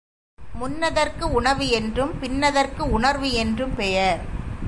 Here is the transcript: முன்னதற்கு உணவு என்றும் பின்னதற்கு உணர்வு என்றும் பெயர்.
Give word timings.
முன்னதற்கு 0.59 1.21
உணவு 1.31 1.69
என்றும் 1.69 2.13
பின்னதற்கு 2.21 2.79
உணர்வு 2.89 3.31
என்றும் 3.33 3.75
பெயர். 3.75 4.21